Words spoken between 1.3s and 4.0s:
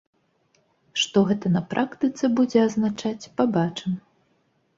гэта на практыцы будзе азначаць, пабачым.